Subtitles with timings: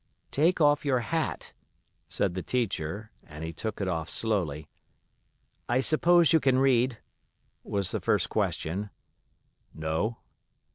[0.31, 1.53] "Take off your hat,"
[2.09, 4.67] said the teacher, and he took it off slowly.
[5.69, 6.97] "I suppose you can read?"
[7.63, 8.89] was the first question.
[9.75, 10.17] "No."